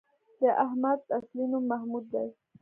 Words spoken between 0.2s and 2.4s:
د احمد اصلی نوم محمود دی